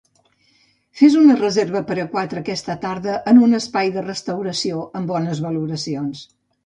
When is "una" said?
1.19-1.35